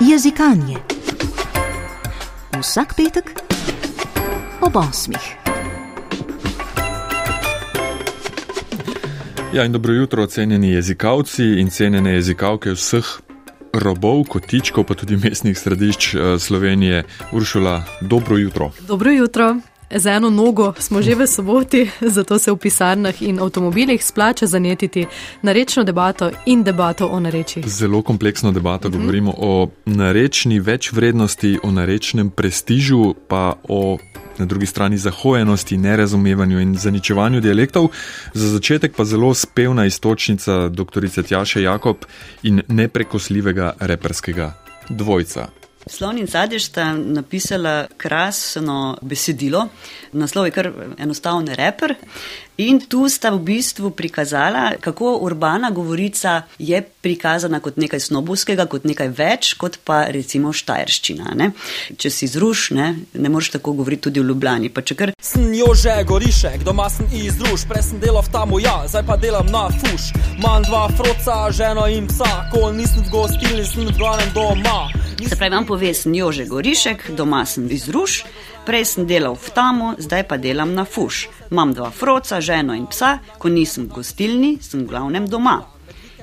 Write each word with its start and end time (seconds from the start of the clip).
Jezikanje. 0.00 0.76
Vsak 2.60 2.94
petek 2.96 3.30
ob 4.60 4.76
osmih. 4.76 5.36
Ja, 9.52 9.64
in 9.64 9.72
dobro 9.72 9.92
jutro, 9.92 10.26
cenjeni 10.26 10.70
jezikovci 10.70 11.44
in 11.60 11.70
cenjene 11.70 12.12
jezikovke 12.14 12.70
vseh 12.70 13.04
robov, 13.72 14.24
kotičkov, 14.24 14.84
pa 14.84 14.94
tudi 14.94 15.16
mestnih 15.16 15.58
središč 15.58 16.14
eh, 16.14 16.38
Slovenije. 16.38 17.04
Uršula, 17.32 17.82
dobro 18.00 18.36
jutro. 18.36 18.70
Dobro 18.88 19.10
jutro. 19.10 19.56
Z 19.90 20.06
eno 20.06 20.30
nogo 20.30 20.72
smo 20.78 21.02
že 21.02 21.14
v 21.14 21.26
soboti, 21.26 21.90
zato 22.00 22.38
se 22.38 22.52
v 22.52 22.56
pisarnah 22.56 23.22
in 23.22 23.40
avtomobilih 23.40 24.04
splača 24.04 24.46
zanetiti 24.46 25.06
narečno 25.42 25.84
debato 25.84 26.30
in 26.46 26.62
debato 26.62 27.06
o 27.06 27.20
nareči. 27.20 27.62
Zelo 27.66 28.02
kompleksno 28.02 28.52
debato, 28.52 28.88
mhm. 28.88 28.98
govorimo 28.98 29.34
o 29.36 29.68
narečni 29.86 30.60
večvrednosti, 30.60 31.58
o 31.62 31.70
narečnem 31.70 32.30
prestižu, 32.30 33.14
pa 33.28 33.52
o 33.68 33.98
na 34.38 34.44
drugi 34.44 34.66
strani 34.66 34.98
zahojenosti, 34.98 35.76
nerazumevanju 35.76 36.60
in 36.60 36.76
zaničevanju 36.76 37.40
dialektov. 37.40 37.88
Za 38.34 38.48
začetek 38.48 38.96
pa 38.96 39.04
zelo 39.04 39.34
spevna 39.34 39.86
istočnica 39.86 40.68
dr. 40.68 41.22
Tjaše 41.28 41.62
Jakob 41.62 41.96
in 42.42 42.62
neprekosljivega 42.68 43.72
reperskega 43.80 44.52
dvojca. 44.88 45.63
Slon 45.86 46.18
in 46.18 46.26
Sadež 46.26 46.64
sta 46.64 46.92
napisala 46.96 47.86
krasno 47.96 48.96
besedilo, 49.02 49.66
naslov 50.12 50.48
je 50.48 50.54
kar 50.56 50.70
enostaven 50.98 51.50
reper. 51.52 51.94
In 52.56 52.78
tu 52.78 53.08
sta 53.10 53.34
v 53.34 53.42
bistvu 53.42 53.90
prikazala, 53.90 54.78
kako 54.80 55.18
urbana 55.26 55.70
govorica 55.70 56.42
je 56.58 56.78
prikazana 56.82 57.58
kot 57.60 57.76
nekaj 57.76 57.98
snobovskega, 58.00 58.68
kot 58.70 58.86
nekaj 58.86 59.10
več, 59.10 59.48
kot 59.58 59.80
pa 59.82 60.04
recimo 60.14 60.52
štajerščina. 60.54 61.34
Ne? 61.34 61.50
Če 61.98 62.12
si 62.14 62.30
zruš, 62.30 62.68
ne, 62.78 62.86
ne 63.10 63.32
moreš 63.32 63.56
tako 63.56 63.74
govoriti 63.80 64.06
tudi 64.06 64.22
v 64.22 64.30
Ljubljani. 64.30 64.70
Kar... 64.70 65.16
Sem 65.18 65.50
jo 65.58 65.74
že 65.74 65.98
gorišek, 66.06 66.62
doma 66.62 66.86
sem 66.94 67.10
izruš, 67.10 67.66
prej 67.66 67.88
sem 67.90 67.98
delal 67.98 68.22
tam, 68.30 68.54
ja, 68.62 68.84
zdaj 68.86 69.02
pa 69.02 69.18
delam 69.18 69.50
na 69.50 69.66
fuš. 69.74 70.12
Manj 70.38 70.70
dva 70.70 70.86
froca, 70.94 71.50
ženo 71.50 71.90
in 71.90 72.06
psa, 72.06 72.52
ko 72.54 72.70
nisem 72.70 73.02
v 73.02 73.10
gostilni, 73.10 73.66
sem 73.66 73.90
v 73.90 73.98
glavnem 73.98 74.30
doma. 74.30 74.84
Se 75.26 75.36
pravi, 75.36 75.54
vam 75.54 75.66
pove, 75.66 75.94
sem 75.94 76.14
jo 76.14 76.30
že 76.32 76.46
gorišek, 76.46 77.10
doma 77.18 77.42
sem 77.48 77.66
izruš, 77.70 78.22
prej 78.66 78.84
sem 78.84 79.06
delal 79.06 79.34
v 79.34 79.50
tamu, 79.54 79.94
zdaj 79.98 80.28
pa 80.28 80.36
delam 80.38 80.74
na 80.74 80.84
fuš. 80.84 81.28
Imam 81.52 81.72
dva 81.72 81.90
froca, 81.90 82.40
ženo 82.44 82.76
in 82.76 82.84
psa, 82.92 83.18
ko 83.40 83.48
nisem 83.48 83.88
v 83.88 84.00
gostilni, 84.00 84.58
sem 84.60 84.84
v 84.84 84.92
glavnem 84.92 85.24
doma. 85.24 85.73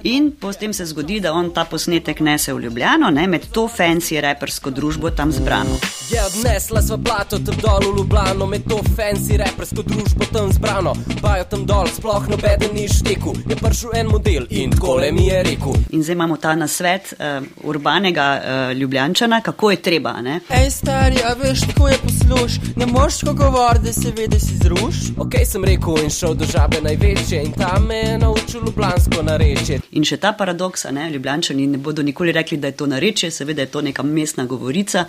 In 0.04 0.32
potem 0.40 0.74
se 0.74 0.86
zgodi, 0.86 1.20
da 1.20 1.34
on 1.34 1.52
ta 1.54 1.66
posnetek 1.66 2.20
nese 2.20 2.54
v 2.54 2.60
Ljubljano, 2.60 3.10
ne, 3.10 3.28
med 3.28 3.46
to 3.52 3.68
fancy 3.78 4.22
repersko 4.22 4.70
družbo 4.70 5.10
tam 5.10 5.32
zbrano. 5.32 5.78
Je 6.10 6.24
odnesla 6.26 6.82
sva 6.82 6.98
plato 6.98 7.38
tam 7.40 7.56
dol 7.62 7.86
v 7.92 7.98
Ljubljano, 7.98 8.48
med 8.50 8.66
to 8.70 8.80
fancy 8.98 9.38
repersko 9.38 9.84
družbo 9.86 10.26
tam 10.34 10.50
zbrano. 10.54 10.96
Bajo 11.22 11.46
tam 11.52 11.66
dol, 11.66 11.88
sploh 11.88 12.26
nobeden 12.30 12.74
ni 12.74 12.88
šteku, 12.90 13.36
je 13.50 13.56
prišel 13.56 13.94
en 14.02 14.10
model 14.10 14.48
in 14.50 14.74
takole 14.74 15.12
mi 15.12 15.28
je 15.28 15.44
rekel. 15.44 15.78
In 15.92 16.04
zdaj 16.04 16.18
imamo 16.18 16.38
ta 16.38 16.56
nasvet 16.56 17.14
uh, 17.14 17.46
urbanega 17.70 18.28
uh, 18.42 18.78
Ljubljančana, 18.78 19.42
kako 19.42 19.72
je 19.72 19.82
treba. 19.82 20.16
Ne? 20.22 20.40
Ej, 20.50 20.70
stari, 20.72 21.22
a 21.26 21.36
veš, 21.38 21.68
tako 21.72 21.88
je 21.88 21.98
posluš, 22.04 22.58
ne 22.76 22.86
moreš 22.86 23.22
ko 23.22 23.34
govoriti, 23.34 23.86
da 23.86 23.94
se 23.94 24.14
vede 24.18 24.40
si 24.40 24.58
zruš. 24.58 25.14
Ok, 25.18 25.38
sem 25.46 25.64
rekel 25.66 26.02
in 26.04 26.10
šel 26.10 26.34
do 26.34 26.46
žabe 26.50 26.82
največje 26.82 27.44
in 27.46 27.54
tam 27.54 27.86
me 27.86 28.02
je 28.02 28.18
naučil 28.18 28.66
ljubljansko 28.66 29.24
narečje. 29.24 29.80
In 29.92 30.06
še 30.08 30.18
ta 30.24 30.32
paradoks, 30.38 30.86
ne, 30.96 31.10
ljubljančani 31.12 31.68
ne 31.68 31.78
bodo 31.78 32.04
nikoli 32.04 32.32
rekli, 32.32 32.58
da 32.58 32.72
je 32.72 32.78
to 32.80 32.88
nareče, 32.88 33.32
seveda 33.32 33.66
je 33.66 33.72
to 33.72 33.82
neka 33.82 34.04
mestna 34.04 34.46
govorica. 34.46 35.06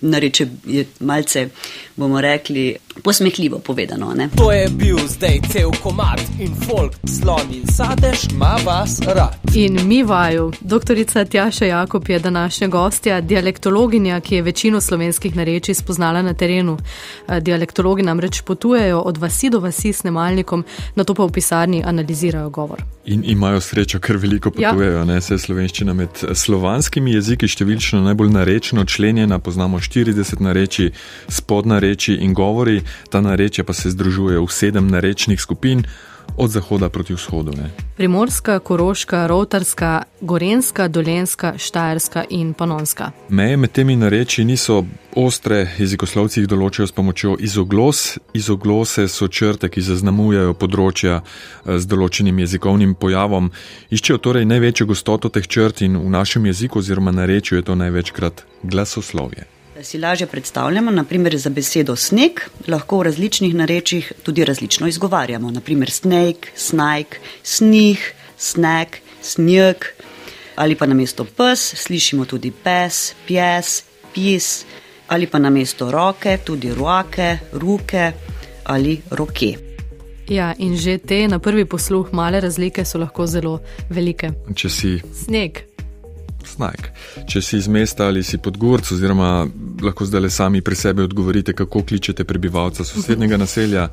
Nareče 0.00 0.46
je 0.66 0.84
malce, 1.00 1.48
bomo 1.96 2.20
rekli, 2.20 2.76
posmehljivo 3.02 3.58
povedano. 3.58 4.14
Ne. 4.14 4.28
To 4.36 4.52
je 4.52 4.68
bil 4.68 4.98
zdaj 5.08 5.40
cel 5.52 5.70
komat 5.82 6.20
in 6.40 6.54
folk, 6.66 6.92
slon 7.06 7.54
in 7.54 7.66
sadež, 7.66 8.32
ima 8.32 8.56
vas 8.64 9.00
rad. 9.06 9.36
In 9.54 9.78
mi 9.86 10.02
vaju, 10.02 10.52
doktorica 10.60 11.24
Tjaša 11.24 11.64
Jakob 11.64 12.08
je 12.08 12.18
današnja 12.18 12.68
gostja, 12.68 13.20
dialektologinja, 13.20 14.20
ki 14.20 14.34
je 14.34 14.42
večino 14.42 14.80
slovenskih 14.80 15.36
narečij 15.36 15.74
spoznala 15.74 16.22
na 16.22 16.34
terenu. 16.34 16.78
Eh, 17.28 17.40
dialektologi 17.40 18.02
namreč 18.02 18.42
potujejo 18.42 18.98
od 18.98 19.18
vasi 19.18 19.50
do 19.50 19.60
vasi 19.60 19.92
s 19.92 20.02
nemalnikom, 20.02 20.64
na 20.94 21.04
to 21.04 21.14
pa 21.14 21.24
v 21.24 21.32
pisarni 21.32 21.82
analizirajo 21.86 22.50
govor. 22.50 22.82
In 23.04 23.22
imajo 23.26 23.60
srečo, 23.60 23.98
ker 23.98 24.16
veliko 24.16 24.52
ja. 24.58 24.70
potujejo, 24.70 25.04
ja. 25.04 25.20
se 25.20 25.38
slovenščina 25.38 25.94
med 25.94 26.08
slovanskimi 26.34 27.12
jeziki 27.12 27.48
številčno 27.48 28.00
najbolj 28.00 28.30
narečno 28.30 28.84
členjena, 28.84 29.38
poznamo 29.38 29.78
40 29.78 30.40
nareči, 30.40 30.90
spodna 31.28 31.78
reči 31.78 32.14
in 32.14 32.34
govori, 32.34 32.79
ta 33.10 33.20
narečja 33.20 33.64
pa 33.64 33.72
se 33.72 33.90
združujejo 33.90 34.46
v 34.46 34.52
sedem 34.52 34.90
narečnih 34.90 35.40
skupin 35.40 35.84
od 36.36 36.50
zahoda 36.50 36.88
proti 36.88 37.14
vzhodu. 37.14 37.52
Ne. 37.52 37.70
Primorska, 37.96 38.58
koroška, 38.58 39.26
rotarska, 39.26 40.02
gorenska, 40.20 40.88
dolenska, 40.88 41.54
štajerska 41.58 42.24
in 42.30 42.52
panonska. 42.52 43.10
Meje 43.28 43.56
med 43.56 43.72
temi 43.72 43.96
nareči 43.96 44.44
niso 44.44 44.84
ostre, 45.16 45.66
jezikoslovci 45.78 46.40
jih 46.40 46.48
določajo 46.48 46.86
s 46.86 46.96
pomočjo 46.96 47.36
izoglos. 47.40 48.18
Izoglose 48.32 49.08
so 49.08 49.28
črte, 49.28 49.68
ki 49.68 49.82
zaznamujejo 49.82 50.54
področja 50.54 51.20
eh, 51.20 51.78
z 51.78 51.86
določenim 51.86 52.38
jezikovnim 52.38 52.94
pojavom. 52.94 53.50
Iščejo 53.90 54.18
torej 54.18 54.48
največjo 54.48 54.86
gostoto 54.86 55.28
teh 55.28 55.46
črt 55.46 55.82
in 55.82 55.98
v 55.98 56.10
našem 56.10 56.46
jeziku 56.46 56.80
oziroma 56.80 57.12
narečju 57.12 57.58
je 57.58 57.66
to 57.66 57.74
največkrat 57.74 58.44
glasoslovje 58.62 59.59
si 59.84 59.98
lažje 59.98 60.26
predstavljamo, 60.26 60.90
naprimer 60.90 61.36
za 61.38 61.50
besedo 61.50 61.96
sneg, 61.96 62.40
lahko 62.68 62.98
v 62.98 63.02
različnih 63.10 63.54
narečjih 63.54 64.12
tudi 64.22 64.44
različno 64.44 64.88
izgovarjamo. 64.88 65.50
Naprimer 65.50 65.90
snake, 65.90 66.50
snake, 66.56 67.18
snih, 67.42 68.12
sneg, 68.36 69.00
snjeg 69.22 69.84
ali 70.60 70.74
pa 70.74 70.86
na 70.86 70.94
mesto 70.94 71.24
pes 71.24 71.74
slišimo 71.74 72.24
tudi 72.24 72.50
pes, 72.50 73.14
pjes, 73.26 73.84
pis 74.14 74.64
ali 75.08 75.26
pa 75.26 75.38
na 75.38 75.50
mesto 75.50 75.90
roke 75.90 76.38
tudi 76.44 76.74
roke, 76.74 77.38
ruke 77.52 78.12
ali 78.64 79.00
roke. 79.10 79.56
Ja, 80.28 80.54
in 80.58 80.76
že 80.76 80.98
te 80.98 81.28
na 81.28 81.38
prvi 81.38 81.64
posluh 81.64 82.12
male 82.12 82.40
razlike 82.40 82.84
so 82.84 82.98
lahko 82.98 83.26
zelo 83.26 83.58
velike. 83.90 84.30
Če 84.54 84.68
si 84.70 84.92
sneg, 85.24 85.64
Snajk. 86.60 86.90
Če 87.30 87.40
si 87.40 87.56
iz 87.56 87.68
mesta 87.72 88.10
ali 88.10 88.20
si 88.26 88.36
pod 88.42 88.58
gorc, 88.60 88.90
oziroma 88.92 89.46
lahko 89.80 90.04
zdaj 90.04 90.20
le 90.20 90.30
sami 90.30 90.60
pri 90.60 90.76
sebi 90.76 91.06
odgovorite, 91.06 91.54
kako 91.56 91.82
kličete 91.88 92.26
prebivalca 92.28 92.84
sosednjega 92.84 93.38
naselja, 93.40 93.86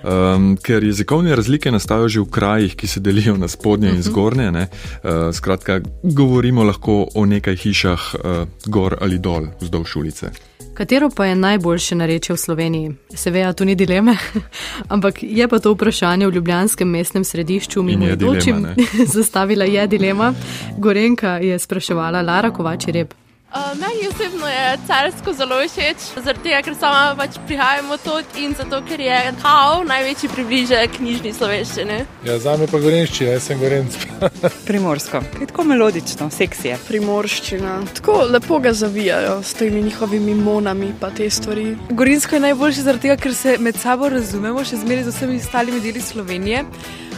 um, 0.00 0.54
ker 0.56 0.84
jezikovne 0.84 1.36
razlike 1.36 1.70
nastajajo 1.74 2.08
že 2.08 2.24
v 2.24 2.32
krajih, 2.38 2.76
ki 2.76 2.88
se 2.88 3.04
delijo 3.04 3.36
na 3.36 3.48
spodnje 3.52 3.92
in 3.98 4.02
zgornje. 4.02 4.48
Uh, 4.48 5.28
skratka, 5.36 5.80
govorimo 6.02 6.64
lahko 6.64 7.02
o 7.14 7.26
nekaj 7.28 7.56
hišah 7.66 8.10
uh, 8.14 8.44
gor 8.64 8.96
ali 9.00 9.20
dol 9.20 9.52
vzdolž 9.60 9.96
ulice. 10.00 10.32
Katero 10.76 11.10
pa 11.16 11.26
je 11.26 11.34
najboljše 11.34 11.94
nareče 11.94 12.32
v 12.32 12.36
Sloveniji? 12.36 12.90
Seveda, 13.14 13.52
tu 13.52 13.64
ni 13.64 13.74
dileme, 13.74 14.16
ampak 14.94 15.22
je 15.22 15.48
pa 15.48 15.58
to 15.58 15.72
vprašanje 15.72 16.26
v 16.26 16.34
Ljubljanskem 16.34 16.88
mestnem 16.88 17.24
središču, 17.24 17.82
mi 17.82 17.92
je 18.06 18.16
dočim 18.16 18.66
zastavila 19.16 19.64
je 19.64 19.86
dilema. 19.86 20.34
Gorenka 20.78 21.36
je 21.36 21.58
spraševala 21.58 22.22
Lara 22.22 22.50
Kovači 22.50 22.92
Rep. 22.92 23.25
Uh, 23.56 23.78
meni 23.80 24.08
osebno 24.08 24.48
je 24.48 24.78
carsko 24.86 25.32
zelo 25.32 25.56
všeč, 25.68 25.96
zaradi 26.24 26.42
tega, 26.44 26.58
ker 26.62 26.74
sama 26.76 27.14
pač 27.16 27.38
prihajam 27.48 27.88
od 27.94 28.02
tod 28.04 28.34
in 28.36 28.52
zato, 28.58 28.82
ker 28.84 29.00
je 29.00 29.20
kao 29.40 29.78
največji 29.88 30.28
približek 30.28 30.98
knjižni 30.98 31.32
slovenščini. 31.32 31.96
Ja, 32.26 32.36
za 32.42 32.56
me 32.60 32.68
pa 32.68 32.80
gorenščina, 32.82 33.30
jaz 33.38 33.48
sem 33.48 33.62
gorenc. 33.62 33.96
Primorsko, 34.68 35.22
je 35.40 35.48
tako 35.48 35.64
melodično, 35.70 36.28
seksije. 36.36 36.76
Primorščina, 36.88 37.78
tako 37.96 38.18
lepo 38.34 38.60
ga 38.60 38.74
zavijajo 38.76 39.40
s 39.40 39.56
temi 39.56 39.82
njihovimi 39.88 40.34
monami 40.34 40.92
pa 41.00 41.10
te 41.10 41.30
stvari. 41.30 41.70
Gorinsko 41.88 42.36
je 42.36 42.44
najboljši 42.50 42.88
zaradi 42.90 43.08
tega, 43.08 43.16
ker 43.24 43.34
se 43.34 43.56
med 43.58 43.80
sabo 43.80 44.12
razumemo, 44.12 44.68
še 44.68 44.84
zmeraj 44.84 45.08
z 45.08 45.16
vsemi 45.16 45.40
ostalimi 45.40 45.80
deli 45.80 46.04
Slovenije, 46.04 46.66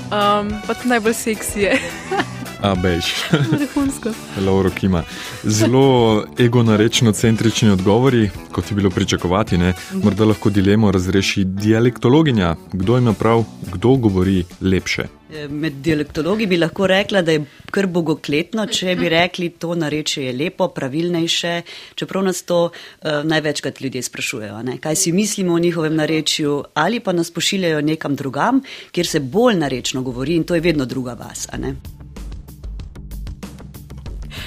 um, 0.06 0.58
pa 0.68 0.74
tudi 0.74 0.94
najbolj 0.94 1.22
seksije. 1.26 1.78
A, 2.62 2.74
bež. 2.74 3.14
Lauro 4.46 4.70
Kima. 4.70 5.02
Zelo 5.44 6.24
ego-narečno 6.38 7.12
centrični 7.12 7.70
odgovori, 7.70 8.30
kot 8.52 8.70
je 8.70 8.74
bilo 8.74 8.90
pričakovati. 8.90 9.58
Ne? 9.58 9.74
Morda 9.92 10.24
lahko 10.24 10.50
dilemo 10.50 10.90
razreši 10.92 11.44
dialektologinja, 11.44 12.56
kdo 12.72 12.98
ima 12.98 13.12
prav, 13.12 13.44
kdo 13.72 13.88
govori 13.88 14.44
lepše. 14.60 15.06
E, 15.34 15.48
med 15.48 15.72
dialektologi 15.72 16.46
bi 16.46 16.56
lahko 16.56 16.86
rekla, 16.86 17.22
da 17.22 17.32
je 17.32 17.44
kar 17.70 17.86
bogokletno, 17.86 18.66
če 18.66 18.96
bi 18.96 19.08
rekli, 19.12 19.50
to 19.50 19.74
nareče 19.74 20.24
je 20.24 20.32
lepo, 20.32 20.68
pravilnejše, 20.68 21.60
čeprav 21.94 22.24
nas 22.24 22.42
to 22.42 22.62
uh, 22.64 23.10
največkrat 23.24 23.80
ljudje 23.80 24.02
sprašujejo, 24.02 24.62
ne? 24.62 24.78
kaj 24.80 24.96
si 24.96 25.12
mislimo 25.12 25.54
o 25.54 25.58
njihovem 25.58 25.94
narečju, 25.94 26.62
ali 26.74 27.00
pa 27.00 27.12
nas 27.12 27.30
pošiljajo 27.30 27.80
nekam 27.80 28.16
drugam, 28.16 28.60
kjer 28.92 29.06
se 29.06 29.20
bolj 29.20 29.60
narečno 29.60 30.02
govori 30.02 30.34
in 30.34 30.44
to 30.44 30.54
je 30.54 30.64
vedno 30.64 30.84
druga 30.84 31.12
vas. 31.12 31.46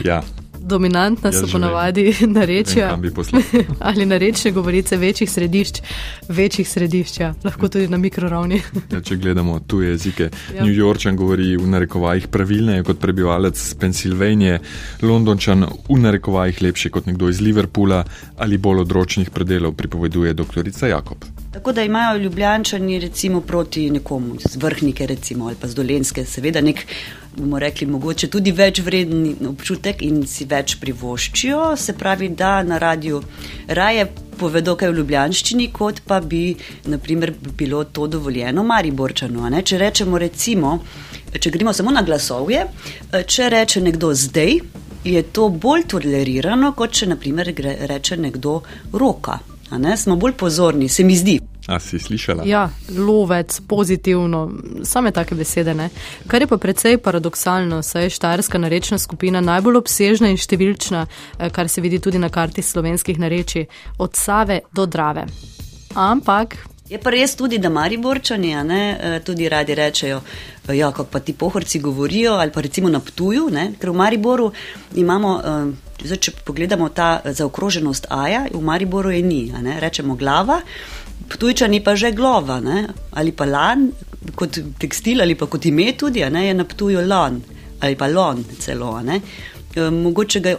Ja, 0.05 0.21
Dominantna 0.61 1.31
so 1.31 1.47
ponavadi 1.51 2.13
narečja 2.27 2.97
ali 3.79 4.05
narečne 4.05 4.51
govorice 4.51 4.97
večjih 4.97 5.31
središč, 5.31 5.81
večjih 6.27 6.69
središč, 6.69 7.19
ja. 7.19 7.33
lahko 7.43 7.67
tudi 7.67 7.87
na 7.87 7.97
mikroravni. 7.97 8.61
ja, 8.93 9.01
če 9.01 9.15
gledamo 9.15 9.59
tuje 9.59 9.89
jezike, 9.89 10.29
ja. 10.55 10.63
New 10.63 10.73
Yorkčan 10.73 11.15
govori 11.17 11.57
v 11.57 11.67
narekovajih 11.67 12.27
pravilneje 12.27 12.83
kot 12.83 12.99
prebivalec 12.99 13.73
Pensilvanije, 13.79 14.59
Londončan 15.01 15.65
v 15.89 15.99
narekovajih 15.99 16.61
lepše 16.61 16.89
kot 16.89 17.09
nekdo 17.09 17.29
iz 17.29 17.41
Liverpoola 17.41 18.03
ali 18.37 18.57
bolj 18.57 18.85
odročnih 18.85 19.29
predelov, 19.29 19.73
pripoveduje 19.73 20.33
doktorica 20.33 20.87
Jakob. 20.87 21.25
Tako 21.51 21.71
da 21.71 21.83
imajo 21.83 22.17
ljubljančani 22.17 22.99
recimo 22.99 23.41
proti 23.41 23.89
nekomu 23.89 24.37
z 24.39 24.55
vrhnike 24.55 25.07
recimo 25.07 25.47
ali 25.47 25.55
pa 25.61 25.67
z 25.67 25.75
dolenske, 25.75 26.25
seveda 26.25 26.61
nek, 26.61 26.85
bomo 27.37 27.59
rekli, 27.59 27.87
mogoče 27.87 28.27
tudi 28.27 28.51
več 28.51 28.81
vreden 28.83 29.47
občutek 29.49 30.01
in 30.03 30.25
si 30.27 30.45
več 30.45 30.75
privoščijo, 30.81 31.75
se 31.77 31.95
pravi, 31.97 32.29
da 32.29 32.61
na 32.63 32.77
radiju 32.81 33.21
raje 33.67 34.07
povedo 34.39 34.75
kaj 34.75 34.89
v 34.89 34.97
ljubljanščini, 34.97 35.69
kot 35.73 36.01
pa 36.07 36.19
bi 36.19 36.55
naprimer 36.89 37.33
bilo 37.57 37.83
to 37.83 38.07
dovoljeno 38.07 38.63
Mariborčanu. 38.63 39.49
Če 39.63 39.77
rečemo 39.77 40.17
recimo, 40.17 40.79
če 41.39 41.53
gremo 41.53 41.73
samo 41.73 41.91
na 41.91 42.01
glasovje, 42.01 42.65
če 43.27 43.49
reče 43.53 43.81
nekdo 43.81 44.13
zdaj, 44.13 44.57
je 45.03 45.23
to 45.33 45.49
bolj 45.49 45.87
tolerirano, 45.93 46.73
kot 46.77 46.97
če 46.97 47.13
naprimer 47.13 47.53
reče 47.89 48.17
nekdo 48.17 48.61
roka. 48.93 49.39
Smo 49.97 50.17
bolj 50.19 50.35
pozorni, 50.37 50.89
se 50.89 51.03
mi 51.03 51.15
zdi. 51.15 51.39
A 51.67 51.79
si 51.79 51.99
slišala? 51.99 52.43
Ja, 52.45 52.69
lovec, 52.97 53.59
pozitivno, 53.67 54.49
same 54.83 55.11
take 55.11 55.35
besede. 55.35 55.73
Ne? 55.73 55.89
Kar 56.27 56.41
je 56.41 56.47
pa 56.47 56.57
precej 56.57 56.97
paradoksalno, 56.97 57.83
saj 57.85 58.03
je 58.03 58.15
štajerska 58.17 58.57
narečna 58.57 58.97
skupina 58.97 59.41
najbolj 59.41 59.77
obsežna 59.77 60.31
in 60.33 60.41
številčna, 60.41 61.05
eh, 61.05 61.49
kar 61.49 61.69
se 61.69 61.81
vidi 61.81 61.99
tudi 61.99 62.17
na 62.17 62.29
karti 62.29 62.61
slovenskih 62.61 63.19
narečij, 63.19 63.67
od 63.97 64.15
Save 64.15 64.61
do 64.73 64.85
Drave. 64.85 65.27
Ampak. 65.93 66.57
Je 66.89 66.97
pa 66.97 67.09
res 67.09 67.35
tudi, 67.35 67.57
da 67.57 67.69
Mariborčani 67.69 68.51
ne, 68.67 69.21
tudi 69.23 69.47
radi 69.49 69.75
rečejo, 69.75 70.21
ja, 70.67 70.91
kako 70.91 71.07
pa 71.11 71.19
ti 71.19 71.33
pohorci 71.33 71.79
govorijo, 71.79 72.33
ali 72.33 72.51
pa 72.51 72.61
recimo 72.61 72.89
na 72.89 72.99
Ptuju, 72.99 73.49
ne, 73.49 73.73
ker 73.79 73.89
v 73.89 73.95
Mariboru 73.95 74.51
imamo. 74.95 75.41
Zdaj, 76.01 76.17
če 76.17 76.31
pogledamo 76.45 76.89
ta 76.89 77.21
zaokroženost 77.23 78.07
Aja, 78.09 78.47
v 78.51 78.61
Mariboru 78.61 79.11
je 79.13 79.21
ni, 79.21 79.53
rečemo 79.79 80.15
glava, 80.15 80.61
Ptujčani 81.31 81.79
pa 81.83 81.95
že 81.95 82.11
glova, 82.11 82.59
ne? 82.59 82.87
ali 83.11 83.31
pa 83.31 83.45
lan, 83.45 83.89
kot 84.35 84.59
tekstil 84.79 85.21
ali 85.21 85.35
pa 85.35 85.47
kot 85.47 85.65
ime 85.65 85.93
tudi, 85.97 86.23
ne? 86.29 86.45
je 86.47 86.53
na 86.53 86.65
Ptuju 86.67 87.01
lan 87.07 87.41
ali 87.81 87.95
pa 87.95 88.07
lon 88.07 88.43
celo. 88.59 88.99
Ne? 89.01 89.21
E, 89.75 89.89
mogoče 89.89 90.39
ga 90.39 90.55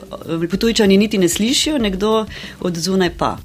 Ptujčani 0.50 0.96
niti 0.96 1.19
ne 1.19 1.28
slišijo, 1.28 1.78
nekdo 1.78 2.26
od 2.60 2.76
zunaj 2.76 3.10
pa. 3.19 3.36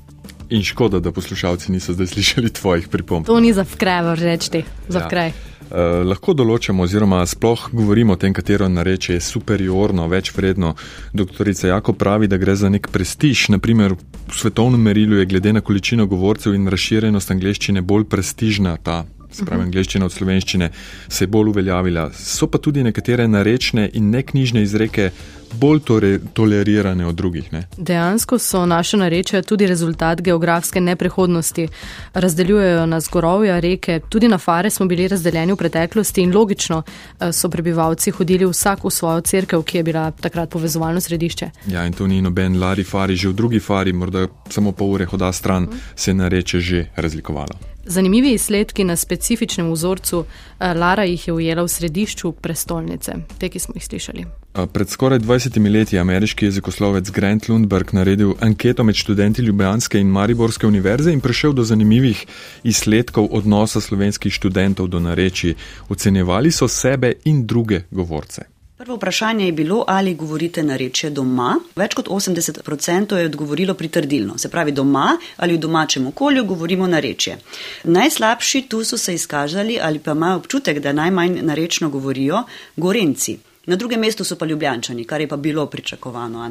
In 0.49 0.63
škoda, 0.63 0.99
da 0.99 1.11
poslušalci 1.11 1.71
niso 1.71 1.93
zdaj 1.93 2.07
slišali 2.07 2.49
tvojih 2.49 2.87
pripomb. 2.87 3.25
To 3.25 3.39
ni 3.39 3.53
za 3.53 3.65
vkraj, 3.67 4.15
reči, 4.15 4.63
za 4.87 5.05
vkraj. 5.05 5.27
Ja. 5.27 5.57
Eh, 5.67 6.03
lahko 6.07 6.31
določamo, 6.31 6.85
oziroma 6.87 7.19
sploh 7.27 7.65
govorimo 7.75 8.15
o 8.15 8.19
tem, 8.19 8.31
katero 8.33 8.69
nareče 8.71 9.17
je 9.17 9.23
superiorno, 9.23 10.05
več 10.07 10.31
vredno. 10.35 10.75
Doktorica 11.11 11.67
Jako 11.67 11.93
pravi, 11.93 12.29
da 12.31 12.37
gre 12.39 12.55
za 12.55 12.69
nek 12.71 12.87
prestiž. 12.87 13.49
Naprimer, 13.51 13.97
v 14.27 14.35
svetovnem 14.35 14.79
merilu 14.79 15.19
je 15.19 15.25
glede 15.25 15.53
na 15.53 15.61
količino 15.61 16.07
govorcev 16.07 16.55
in 16.55 16.71
razširjenost 16.71 17.31
angleščine 17.35 17.83
bolj 17.83 18.07
prestižna 18.07 18.77
ta. 18.79 19.03
Spravi, 19.27 19.59
mhm. 19.59 19.67
angliščina 19.67 20.07
od 20.07 20.13
slovenščine 20.15 20.71
se 21.09 21.25
je 21.25 21.27
bolj 21.27 21.51
uveljavila. 21.51 22.07
So 22.15 22.47
pa 22.47 22.63
tudi 22.63 22.83
nekatere 22.83 23.27
narečne 23.27 23.89
in 23.93 24.07
neknjižne 24.15 24.63
izreke 24.63 25.11
bolj 25.53 25.79
tore, 25.79 26.19
tolerirane 26.33 27.05
od 27.05 27.15
drugih. 27.15 27.53
Ne? 27.53 27.67
Dejansko 27.77 28.39
so 28.39 28.65
naše 28.65 28.97
narečja 28.97 29.41
tudi 29.41 29.67
rezultat 29.67 30.21
geografske 30.21 30.81
neprehodnosti. 30.81 31.67
Razdeljujejo 32.13 32.85
nas 32.85 33.09
gorovja, 33.11 33.59
reke, 33.59 33.99
tudi 34.09 34.27
na 34.27 34.37
fare 34.37 34.69
smo 34.69 34.85
bili 34.85 35.07
razdeljeni 35.07 35.53
v 35.53 35.55
preteklosti 35.55 36.21
in 36.21 36.35
logično 36.35 36.83
eh, 36.83 37.31
so 37.31 37.49
prebivalci 37.49 38.11
hodili 38.11 38.45
vsak 38.45 38.83
v 38.83 38.91
svojo 38.91 39.21
crkv, 39.21 39.61
ki 39.61 39.77
je 39.77 39.83
bila 39.83 40.11
takrat 40.11 40.49
povezovalno 40.49 41.01
središče. 41.01 41.49
Ja, 41.67 41.85
in 41.85 41.93
to 41.93 42.07
ni 42.07 42.21
noben 42.21 42.59
lari 42.59 42.83
fari, 42.83 43.15
že 43.15 43.29
v 43.29 43.33
drugi 43.33 43.59
fari, 43.59 43.93
morda 43.93 44.27
samo 44.49 44.71
pol 44.71 44.93
ure 44.93 45.05
hoda 45.05 45.31
stran, 45.31 45.67
-huh. 45.67 45.77
se 45.95 46.13
nareče 46.13 46.59
že 46.59 46.85
razlikovalo. 46.95 47.77
Zanimivi 47.85 48.31
izsledki 48.31 48.83
na 48.83 48.95
specifičnem 48.95 49.71
vzorcu, 49.71 50.25
eh, 50.59 50.73
Lara 50.73 51.03
jih 51.03 51.27
je 51.27 51.33
ujela 51.33 51.63
v 51.63 51.67
središču 51.67 52.31
prestolnice, 52.31 53.13
te, 53.37 53.49
ki 53.49 53.59
smo 53.59 53.73
jih 53.75 53.85
slišali. 53.85 54.25
Pred 54.65 54.89
skoraj 54.89 55.19
20 55.19 55.71
leti 55.71 55.95
je 55.95 55.99
ameriški 55.99 56.45
jezikoslovec 56.45 57.09
Grant 57.11 57.49
Lundberg 57.49 57.93
naredil 57.93 58.33
anketo 58.41 58.83
med 58.83 58.95
študenti 58.95 59.41
Ljubljanske 59.41 59.99
in 59.99 60.07
Mariborske 60.07 60.67
univerze 60.67 61.13
in 61.13 61.21
prišel 61.21 61.53
do 61.53 61.63
zanimivih 61.63 62.25
izsledkov 62.63 63.27
odnosa 63.31 63.81
slovenskih 63.81 64.33
študentov 64.33 64.87
do 64.87 64.99
nareči. 64.99 65.53
Ocenjevali 65.89 66.51
so 66.51 66.67
sebe 66.67 67.13
in 67.25 67.45
druge 67.45 67.81
govorce. 67.91 68.41
Prvo 68.77 68.95
vprašanje 68.95 69.45
je 69.45 69.51
bilo, 69.51 69.83
ali 69.87 70.15
govorite 70.15 70.63
narečje 70.63 71.09
doma. 71.09 71.59
Več 71.75 71.93
kot 71.93 72.07
80% 72.07 73.15
je 73.15 73.25
odgovorilo 73.25 73.73
pritrdilno, 73.73 74.37
se 74.37 74.49
pravi 74.49 74.71
doma 74.71 75.17
ali 75.37 75.53
v 75.53 75.59
domačem 75.59 76.07
okolju 76.07 76.45
govorimo 76.45 76.87
narečje. 76.87 77.37
Najslabši 77.83 78.61
tu 78.69 78.83
so 78.83 78.97
se 78.97 79.13
izkazali 79.13 79.79
ali 79.81 79.99
pa 79.99 80.11
imajo 80.11 80.37
občutek, 80.37 80.79
da 80.79 80.93
najmanj 80.93 81.39
narečno 81.41 81.89
govorijo 81.89 82.43
gorenci. 82.75 83.37
Na 83.67 83.75
drugem 83.75 83.99
mestu 83.99 84.23
so 84.23 84.37
pa 84.39 84.45
ljubljančani, 84.45 85.03
kar 85.05 85.21
je 85.21 85.27
pa 85.27 85.35
bilo 85.37 85.65
pričakovano. 85.65 86.47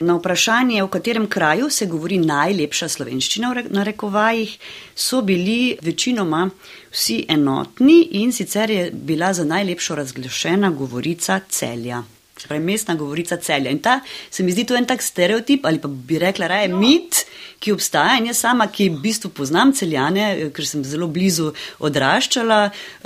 Na 0.00 0.14
vprašanje, 0.16 0.82
v 0.82 0.88
katerem 0.88 1.28
kraju 1.30 1.70
se 1.70 1.86
govori 1.86 2.18
najlepša 2.18 2.88
slovenščina 2.88 3.52
v 3.52 3.62
narekovajih, 3.70 4.56
so 4.94 5.22
bili 5.22 5.76
večinoma 5.82 6.48
vsi 6.90 7.20
enotni 7.28 8.00
in 8.22 8.32
sicer 8.32 8.70
je 8.70 8.90
bila 8.90 9.32
za 9.32 9.44
najlepšo 9.44 9.94
razglašena 9.94 10.70
govorica 10.70 11.40
celja. 11.48 12.02
Pravi, 12.48 12.64
mestna 12.64 12.94
govorica 12.94 13.36
celja. 13.36 13.70
In 13.70 13.78
ta 13.78 14.00
se 14.30 14.42
mi 14.42 14.52
zdi 14.52 14.64
to 14.66 14.76
en 14.76 14.86
tak 14.86 15.02
stereotip 15.02 15.66
ali 15.66 15.78
pa 15.78 15.88
bi 15.88 16.18
rekla 16.18 16.46
raje 16.46 16.68
mit, 16.68 17.17
ki 17.60 17.72
obstaja 17.74 18.18
in 18.18 18.28
jaz 18.30 18.40
sama, 18.44 18.68
ki 18.70 18.88
v 18.94 19.00
bistvu 19.02 19.30
poznam 19.34 19.72
celjane, 19.74 20.50
ker 20.54 20.66
sem 20.66 20.84
zelo 20.86 21.08
blizu 21.10 21.50
odraščala, 21.84 22.60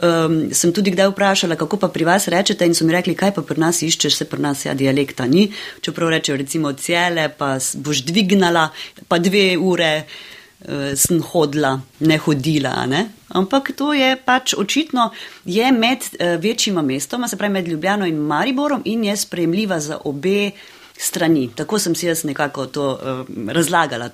um, 0.04 0.36
sem 0.54 0.74
tudi 0.76 0.92
kdaj 0.94 1.12
vprašala, 1.12 1.56
kako 1.60 1.80
pa 1.82 1.90
pri 1.92 2.08
vas 2.08 2.28
rečete 2.32 2.68
in 2.68 2.76
so 2.76 2.86
mi 2.88 2.94
rekli, 2.94 3.16
kaj 3.18 3.34
pa 3.36 3.44
pri 3.46 3.62
nas 3.64 3.82
iščeš, 3.84 4.18
se 4.20 4.28
pri 4.28 4.42
nas 4.44 4.66
ja 4.66 4.76
dialekta 4.76 5.26
ni. 5.30 5.48
Čeprav 5.80 6.12
rečejo 6.12 6.38
recimo 6.40 6.72
cele, 6.76 7.28
pa 7.38 7.56
boš 7.58 8.04
dvignala, 8.08 8.68
pa 9.08 9.18
dve 9.22 9.56
ure 9.56 9.92
uh, 10.04 10.92
sem 11.00 11.22
hodila, 11.32 11.78
ne 12.04 12.20
hodila. 12.20 12.76
Ne? 12.86 13.06
Ampak 13.32 13.72
to 13.76 13.92
je 13.96 14.14
pač 14.20 14.54
očitno 14.58 15.10
je 15.48 15.72
med 15.72 16.04
uh, 16.12 16.36
večjima 16.42 16.84
mestoma, 16.84 17.28
se 17.28 17.40
pravi 17.40 17.56
med 17.56 17.68
Ljubljano 17.68 18.06
in 18.06 18.20
Mariborom 18.20 18.84
in 18.84 19.04
je 19.08 19.16
sprejemljiva 19.16 19.80
za 19.80 20.02
obe 20.04 20.50
strani. 20.92 21.48
Tako 21.56 21.78
sem 21.78 21.94
si 21.94 22.06
jaz 22.06 22.26
nekako 22.28 22.66
to 22.66 22.90
uh, 22.92 23.24
razlagala. 23.48 24.12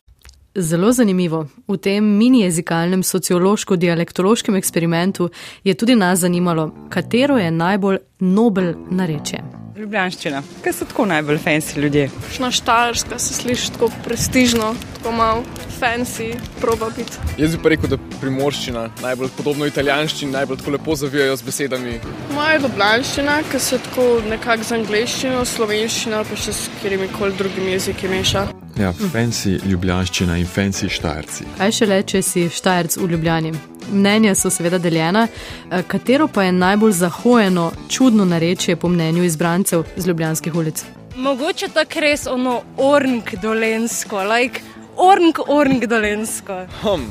Zelo 0.61 0.93
zanimivo. 0.93 1.47
V 1.69 1.77
tem 1.79 2.05
mini 2.05 2.41
jezikalnem 2.43 3.03
sociološko-dialektološkem 3.03 4.57
eksperimentu 4.59 5.31
je 5.65 5.75
tudi 5.75 5.95
nas 5.95 6.19
zanimalo, 6.19 6.71
katero 6.91 7.37
je 7.38 7.50
najbolj 7.50 7.99
nobel 8.19 8.75
narečje. 8.91 9.38
Ljubljanščina, 9.79 10.43
kaj 10.65 10.73
so 10.75 10.88
tako 10.91 11.07
najbolj 11.07 11.38
fancy 11.45 11.79
ljudje? 11.79 12.09
Šna 12.35 12.50
štajerska 12.50 13.19
se 13.19 13.35
sliši 13.35 13.73
tako 13.73 13.91
prestižno, 14.05 14.75
tako 14.97 15.12
malo 15.12 15.45
fancy, 15.81 16.35
proba 16.61 16.91
biti. 16.97 17.23
Jaz 17.38 17.55
bi 17.55 17.62
pa 17.62 17.69
rekel, 17.69 17.95
da 17.95 18.03
primorščina 18.21 18.88
najbolj 19.03 19.31
podobno 19.37 19.67
italijanščini, 19.67 20.33
najbolj 20.33 20.59
tako 20.59 20.75
lepo 20.75 20.97
zavijajo 20.99 21.37
z 21.37 21.47
besedami. 21.47 22.00
Moja 22.35 22.59
ljubljanščina, 22.59 23.43
ki 23.53 23.61
se 23.62 23.79
tako 23.79 24.09
nekako 24.27 24.67
z 24.67 24.81
angliščino, 24.81 25.45
slovenščino 25.45 26.19
ali 26.19 26.33
pa 26.33 26.47
še 26.47 26.53
s 26.53 26.73
katerimi 26.75 27.12
koli 27.15 27.38
drugimi 27.38 27.79
jeziki 27.79 28.11
meša. 28.11 28.49
Ja, 28.78 28.92
fancy 29.12 29.56
ljubljanščina 29.66 30.37
in 30.38 30.47
fancy 30.47 30.87
štajerci. 30.92 31.49
Kaj 31.58 31.73
še 31.75 31.87
le, 31.90 31.97
če 32.06 32.20
si 32.23 32.44
štajerc 32.47 32.94
v 33.00 33.08
Ljubljani? 33.11 33.50
Mnenja 33.90 34.37
so 34.38 34.52
seveda 34.54 34.78
deljena, 34.78 35.25
eh, 35.26 35.82
katero 35.82 36.28
pa 36.28 36.44
je 36.47 36.52
najbolj 36.52 36.92
zahojeno, 37.00 37.73
čudno 37.90 38.25
narečje 38.25 38.76
po 38.76 38.88
mnenju 38.88 39.25
izbrancev 39.25 39.82
z 39.97 40.06
ljubljanskih 40.06 40.54
ulic. 40.54 40.85
Mogoče 41.16 41.68
tako 41.75 42.00
res 42.00 42.26
ono 42.26 42.61
ornk 42.76 43.35
dolensko, 43.42 44.23
like 44.23 44.61
ornk, 44.97 45.40
ornk 45.49 45.88
dolensko. 45.90 46.61
Hm. 46.82 47.08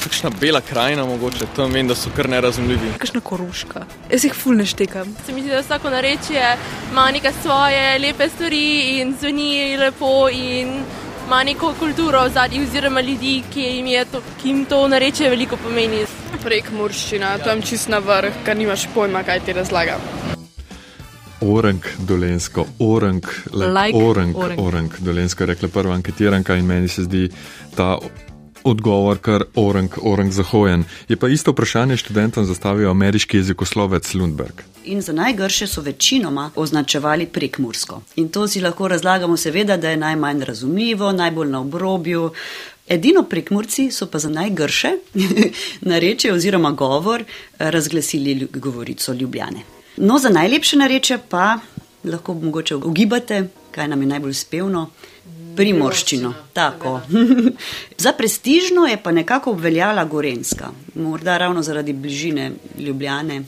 Kakšna 0.00 0.30
bela 0.40 0.60
krajina, 0.60 1.04
mogoče 1.04 1.50
tam 1.56 1.76
vem, 1.76 1.88
da 1.88 1.94
so 1.94 2.08
kar 2.16 2.28
nerazumljivi. 2.28 2.94
Kakšna 2.98 3.20
koruška. 3.20 3.84
Jaz 4.08 4.24
jih 4.24 4.32
fulne 4.32 4.64
štekam. 4.64 5.12
Se 5.26 5.36
mi 5.36 5.42
zdi, 5.42 5.50
da 5.52 5.60
vsako 5.60 5.90
narečje 5.90 6.56
ima 6.90 7.10
neke 7.12 7.32
svoje 7.42 7.98
lepe 7.98 8.28
stvari 8.28 8.64
in 9.02 9.14
zveni 9.20 9.76
lepo 9.76 10.28
in 10.32 10.80
ima 11.30 11.44
neko 11.44 11.74
kulturo 11.78 12.24
v 12.24 12.30
zadnji, 12.32 12.60
oziroma 12.62 13.00
ljudi, 13.00 13.42
ki 13.54 13.60
jim, 13.60 13.86
to, 14.12 14.20
ki 14.42 14.48
jim 14.48 14.64
to 14.64 14.88
nareče 14.88 15.28
veliko 15.30 15.56
pomeni. 15.56 16.00
Prek 16.42 16.72
morščina, 16.74 17.36
tam 17.44 17.62
čist 17.62 17.86
na 17.88 18.00
vrh, 18.02 18.40
kar 18.42 18.58
nimaš 18.58 18.88
pojma, 18.94 19.22
kaj 19.22 19.44
ti 19.46 19.54
razlaga. 19.54 20.00
Orang 21.40 21.86
dolensko, 21.98 22.66
orang, 22.78 23.22
like, 23.52 23.70
Like 23.70 23.98
orang, 23.98 24.34
orang. 24.36 24.58
orang 24.58 24.90
dolensko, 24.98 25.46
rekla 25.46 25.68
prva 25.68 25.94
anketiranka 25.94 26.56
in 26.58 26.66
meni 26.66 26.88
se 26.88 27.06
zdi 27.06 27.28
ta 27.76 27.94
odgovor 28.64 29.22
kar 29.22 29.44
orang, 29.54 29.94
orang 30.02 30.32
zahojen. 30.32 30.84
Je 31.08 31.16
pa 31.16 31.28
isto 31.28 31.54
vprašanje 31.54 31.96
študentom 31.96 32.44
zastavil 32.44 32.90
ameriški 32.90 33.36
jezikoslovec 33.36 34.14
Lundberg. 34.14 34.66
In 34.90 35.02
za 35.02 35.12
najgrše 35.12 35.66
so 35.66 35.80
večinoma 35.80 36.50
označevali 36.54 37.26
prekmursko. 37.26 38.02
In 38.16 38.28
to 38.28 38.48
si 38.48 38.60
lahko 38.60 38.88
razlagamo, 38.88 39.36
seveda, 39.36 39.76
da 39.76 39.90
je 39.90 39.96
najmanj 39.96 40.44
razumljivo, 40.44 41.12
najbolj 41.12 41.48
na 41.48 41.60
obrobju. 41.60 42.30
Edino 42.88 43.22
prekmurci 43.22 43.90
so 43.90 44.06
pa 44.06 44.18
za 44.18 44.28
najgrše 44.28 44.90
narečje 45.90 46.32
oziroma 46.32 46.70
govor 46.70 47.20
eh, 47.20 47.70
razglasili 47.70 48.48
govorico 48.54 49.12
Ljubljane. 49.12 49.62
No, 49.96 50.18
za 50.18 50.28
najlepše 50.28 50.76
narečje 50.76 51.18
pa 51.28 51.58
lahko 52.04 52.34
mogoče 52.34 52.76
ugibate, 52.76 53.48
kaj 53.70 53.88
nam 53.88 54.02
je 54.02 54.08
najbolj 54.08 54.34
spevno. 54.34 54.90
Primorščino, 55.56 56.34
tako. 56.52 57.00
za 58.04 58.12
prestižno 58.12 58.86
je 58.86 59.02
pa 59.02 59.12
nekako 59.12 59.50
obveljala 59.50 60.04
Gorenska, 60.04 60.70
morda 60.94 61.38
ravno 61.38 61.62
zaradi 61.62 61.92
bližine 61.92 62.52
Ljubljane. 62.78 63.42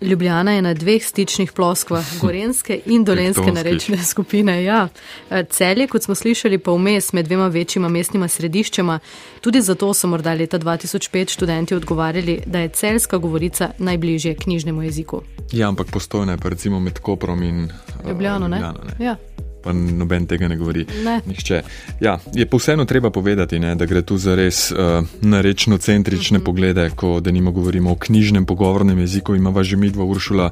Ljubljana 0.00 0.52
je 0.52 0.62
na 0.62 0.74
dveh 0.74 1.04
stičnih 1.04 1.52
ploskvah, 1.52 2.06
gorenske 2.22 2.80
in 2.86 3.04
dolenske 3.04 3.52
narečne 3.52 3.98
skupine. 3.98 4.64
Ja. 4.64 4.88
Eh, 5.30 5.44
Celje, 5.50 5.86
kot 5.86 6.02
smo 6.02 6.14
slišali, 6.14 6.58
pa 6.58 6.72
vmes 6.72 7.12
med 7.12 7.26
dvema 7.26 7.48
večjima 7.48 7.88
mestnima 7.88 8.28
središčema. 8.28 8.98
Tudi 9.40 9.60
zato 9.60 9.94
so 9.94 10.06
morda 10.06 10.34
leta 10.34 10.58
2005 10.58 11.32
študenti 11.32 11.74
odgovarjali, 11.74 12.40
da 12.46 12.58
je 12.58 12.68
celska 12.68 13.18
govorica 13.18 13.70
najbližje 13.78 14.34
knjižnemu 14.34 14.82
jeziku. 14.82 15.22
Ja, 15.52 15.68
ampak 15.68 15.90
postojna 15.90 16.32
je 16.32 16.38
pa 16.38 16.48
recimo 16.48 16.80
med 16.80 16.98
Koprom 16.98 17.42
in 17.42 17.64
uh, 17.64 18.08
Ljubljano, 18.08 18.48
ne? 18.48 18.56
Ljubljano, 18.56 18.84
ne? 18.98 19.04
Ja. 19.04 19.16
Pa 19.62 19.72
noben 19.72 20.26
tega 20.26 20.48
ne 20.48 20.56
govori. 20.56 20.86
Ne. 21.04 21.20
Nihče. 21.26 21.62
Ja, 22.00 22.18
je 22.34 22.46
pa 22.46 22.56
vseeno 22.56 22.84
treba 22.84 23.10
povedati, 23.10 23.58
ne, 23.58 23.74
da 23.74 23.86
gre 23.86 24.02
tu 24.02 24.18
za 24.18 24.34
res 24.34 24.70
uh, 24.70 25.04
narečno-centrične 25.22 26.38
mm 26.38 26.40
-hmm. 26.40 26.44
poglede, 26.44 26.90
ko 26.96 27.20
da 27.20 27.30
nimo 27.30 27.50
govorimo 27.50 27.92
o 27.92 27.94
knjižnem 27.94 28.46
pogovornem 28.46 28.98
jeziku, 28.98 29.34
imamo 29.34 29.62
že 29.64 29.76
mi 29.76 29.90
dva 29.90 30.04
Uršula 30.04 30.50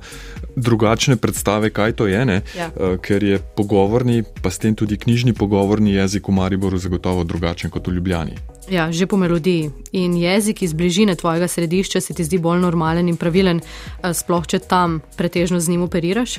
drugačne 0.57 1.17
predstave, 1.17 1.71
kaj 1.71 1.93
to 1.93 2.07
je, 2.07 2.25
ne, 2.25 2.43
Ja. 2.59 2.71
uh, 2.77 2.99
ker 3.01 3.23
je 3.23 3.39
pogovorni, 3.57 4.23
pa 4.43 4.51
s 4.51 4.59
tem 4.59 4.75
tudi 4.75 4.97
knjižni 4.97 5.33
pogovorni 5.33 5.93
jezik 5.95 6.29
v 6.29 6.33
Mariboru 6.33 6.79
zagotovo 6.79 7.25
drugačen 7.25 7.71
kot 7.71 7.89
v 7.89 7.93
Ljubljani. 7.93 8.33
Ja, 8.71 8.93
že 8.93 9.07
po 9.07 9.17
melodiji. 9.17 9.71
In 9.93 10.17
jezik 10.17 10.63
iz 10.63 10.73
bližine 10.73 11.15
tvojega 11.15 11.49
središča 11.49 12.01
se 12.01 12.15
ti 12.15 12.25
zdi 12.25 12.39
bolj 12.39 12.61
normalen 12.61 13.09
in 13.09 13.17
pravilen, 13.17 13.61
eh, 13.61 14.15
sploh 14.15 14.47
če 14.47 14.59
tam 14.59 15.01
pretežno 15.17 15.61
z 15.61 15.69
njim 15.69 15.83
operiraš. 15.83 16.39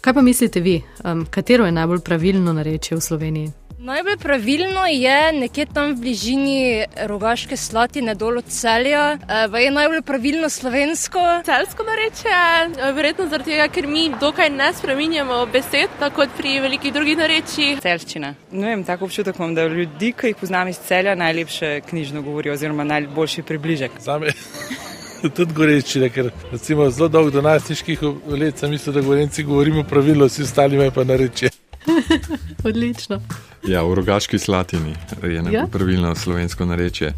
Kaj 0.00 0.12
pa 0.12 0.22
mislite 0.22 0.60
vi, 0.60 0.82
um, 1.04 1.26
katero 1.30 1.66
je 1.66 1.72
najbolj 1.72 2.00
pravilno 2.00 2.52
narečje 2.52 2.96
v 2.96 3.00
Sloveniji? 3.00 3.50
Najbolj 3.78 4.16
pravilno 4.16 4.86
je 4.86 5.32
nekje 5.32 5.66
tam 5.66 5.92
v 5.92 6.00
bližini 6.00 6.84
rogaške 7.08 7.56
slatine 7.56 8.14
dol 8.14 8.38
od 8.38 8.44
celja, 8.48 9.18
pa 9.26 9.58
je 9.58 9.70
najbolj 9.70 10.02
pravilno 10.02 10.48
slovensko. 10.48 11.20
Celsko 11.44 11.84
narečje, 11.88 12.32
eh, 12.32 12.92
verjetno 12.92 13.28
zaradi 13.28 13.50
tega, 13.50 13.68
ker 13.68 13.86
mi 13.86 14.10
dokaj 14.20 14.50
ne 14.50 14.72
spreminjamo 14.72 15.46
besed, 15.46 15.88
tako 15.98 16.16
kot 16.16 16.36
pri 16.36 16.60
velikih 16.60 16.92
drugih 16.92 17.16
narečjih. 17.16 17.80
Celščina. 17.80 18.34
Ne 18.52 18.68
vem, 18.68 18.84
tako 18.84 19.04
občutek 19.04 19.36
imam, 19.36 19.54
da 19.54 19.66
ljudi, 19.66 20.12
ki 20.12 20.32
jih 20.32 20.36
poznam 20.36 20.68
iz 20.68 20.78
celja, 20.78 21.14
najlepše 21.14 21.80
knjižno 21.88 22.22
govorijo, 22.22 22.52
oziroma 22.52 22.84
najboljši 22.84 23.42
približek. 23.42 24.00
Zame 24.00 24.32
tudi 25.36 25.54
gorečine, 25.54 26.08
ker 26.10 26.30
recimo 26.52 26.90
zelo 26.90 27.08
dolgo 27.08 27.30
do 27.30 27.42
najstniških 27.42 28.02
let 28.26 28.58
sem 28.58 28.70
mislil, 28.70 28.94
da 28.94 29.00
gorenci 29.00 29.42
govorimo 29.42 29.84
pravilno, 29.84 30.26
vsi 30.26 30.42
ostali 30.42 30.76
imajo 30.76 30.90
pa 30.90 31.04
nareče. 31.04 31.50
Odlično. 32.68 33.20
Ja, 33.68 33.82
v 33.82 33.94
rogaški 33.94 34.38
slatini 34.38 34.94
je 35.22 35.34
Ja? 35.34 35.50
ja? 35.50 35.66
pravilno 35.66 36.14
slovensko 36.14 36.64
narečje. 36.64 37.12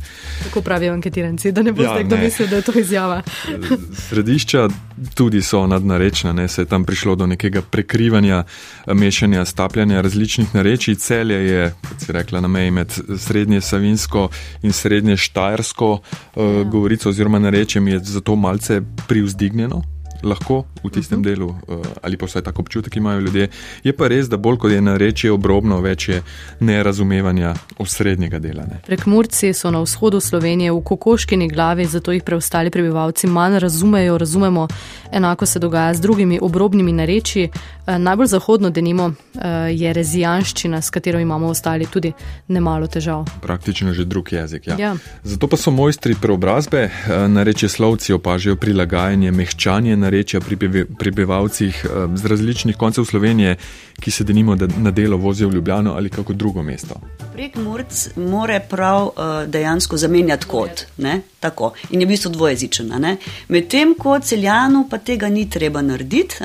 Tako 0.44 0.62
pravijo 0.62 0.92
anketiranci, 0.92 1.52
da 1.52 1.62
ne 1.62 1.72
boste 1.72 1.90
Ja, 1.90 1.96
ja, 1.96 2.02
kdo 2.02 2.16
mislil, 2.16 2.48
da 2.48 2.56
je 2.56 2.62
to 2.62 2.72
izjava. 2.78 3.22
Središča 4.08 4.68
tudi 5.14 5.42
so 5.42 5.66
nadnarečna, 5.66 6.32
ne? 6.32 6.48
se 6.48 6.62
je 6.62 6.66
tam 6.66 6.84
prišlo 6.84 7.14
do 7.14 7.26
nekega 7.26 7.62
prekrivanja, 7.62 8.44
mešanja, 8.86 9.44
stapljanja 9.44 10.00
različnih 10.00 10.54
narečij. 10.54 10.94
Celje 10.94 11.46
je, 11.46 11.74
kot 11.88 12.00
si 12.00 12.12
rekla, 12.12 12.40
na 12.40 12.48
meji 12.48 12.70
med 12.70 12.92
srednje 13.18 13.60
savinsko 13.60 14.28
in 14.62 14.72
srednje 14.72 15.16
štajersko 15.16 15.92
uh, 15.92 16.42
govorico 16.70 17.08
oziroma 17.08 17.38
narečjem 17.38 17.88
je 17.88 17.98
zato 17.98 18.36
malce 18.36 18.82
privzdignjeno. 19.08 19.91
Lahko 20.22 20.64
v 20.84 20.90
tistem 20.90 21.20
uh 21.20 21.24
-huh. 21.24 21.30
delu, 21.30 21.48
uh, 21.48 21.86
ali 22.02 22.16
pa 22.16 22.26
vsaj 22.26 22.42
tako 22.42 22.62
občutek 22.62 22.96
imajo 22.96 23.20
ljudje. 23.20 23.48
Je 23.84 23.92
pa 23.96 24.08
res, 24.08 24.28
da 24.28 24.36
bolj 24.36 24.58
kot 24.58 24.72
je 24.72 24.80
narečje 24.80 25.32
obrobno, 25.32 25.80
več 25.80 26.08
je 26.08 26.22
nerazumevanja 26.60 27.54
osrednjega 27.78 28.38
dela. 28.38 28.62
Ne? 28.62 28.80
Prekmurci 28.86 29.52
so 29.52 29.70
na 29.70 29.80
vzhodu 29.80 30.20
Slovenije 30.20 30.72
v 30.72 30.80
kokoškini 30.84 31.48
glavi, 31.48 31.84
zato 31.84 32.12
jih 32.12 32.22
preostali 32.22 32.70
prebivalci 32.70 33.26
manj 33.26 33.58
razumejo, 33.58 34.18
razumemo. 34.18 34.68
Enako 35.12 35.46
se 35.46 35.58
dogaja 35.58 35.94
z 35.94 36.00
drugimi 36.00 36.38
obrobnimi 36.42 36.92
narečji. 36.92 37.50
Eh, 37.86 37.98
Najbolj 37.98 38.26
zahodno 38.26 38.70
denimo 38.70 39.12
eh, 39.34 39.48
je 39.72 39.92
rezijanščina, 39.92 40.80
s 40.82 40.90
katero 40.90 41.18
imamo 41.20 41.46
ostali 41.48 41.86
tudi 41.86 42.12
nemalo 42.48 42.86
težav. 42.86 43.24
Praktično 43.40 43.92
že 43.92 44.04
drug 44.04 44.32
jezik. 44.32 44.66
Ja. 44.66 44.76
Ja. 44.78 44.96
Zato 45.24 45.46
pa 45.46 45.56
so 45.56 45.70
mojstri 45.70 46.14
preobrazbe, 46.14 46.78
eh, 46.78 46.92
narečje 47.28 47.68
slovci 47.68 48.12
opažajo 48.12 48.56
prilagajanje, 48.56 49.30
mehčanje 49.32 49.96
narečja 49.96 50.40
pri 50.40 50.56
prebi- 50.56 50.86
prebivalcih 50.98 51.86
z 52.14 52.26
različnih 52.26 52.76
koncev 52.76 53.04
Slovenije, 53.04 53.56
ki 54.00 54.10
se 54.10 54.24
denimo 54.24 54.56
da- 54.56 54.68
na 54.78 54.90
delo 54.90 55.16
vozijo 55.16 55.48
v 55.48 55.54
Ljubljano 55.54 55.92
ali 55.92 56.10
kako 56.10 56.32
drugo 56.32 56.62
mesto. 56.62 56.94
Prek 57.32 57.56
Murc 57.56 58.08
more 58.16 58.60
prav 58.60 59.10
dejansko 59.46 59.96
zamenjati 59.96 60.46
kot, 60.46 60.70
ne? 60.98 61.20
tako 61.40 61.72
in 61.90 62.00
je 62.00 62.06
v 62.06 62.08
bistvu 62.08 62.30
dvojezičen. 62.30 62.92
a 62.92 62.98
ne. 62.98 63.16
Medtem 63.48 63.94
ko 63.98 64.20
celjanu 64.20 64.86
pa 64.90 64.98
tega 65.04 65.28
ni 65.28 65.48
treba 65.50 65.82
narediti, 65.82 66.44